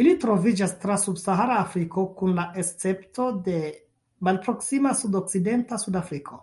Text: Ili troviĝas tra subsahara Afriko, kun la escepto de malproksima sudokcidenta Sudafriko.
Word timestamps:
Ili 0.00 0.10
troviĝas 0.24 0.74
tra 0.84 0.98
subsahara 1.04 1.56
Afriko, 1.62 2.04
kun 2.20 2.36
la 2.36 2.44
escepto 2.64 3.26
de 3.50 3.58
malproksima 4.30 4.94
sudokcidenta 5.02 5.82
Sudafriko. 5.88 6.42